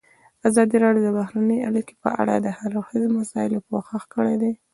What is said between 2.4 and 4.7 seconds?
هر اړخیزو مسایلو پوښښ کړی.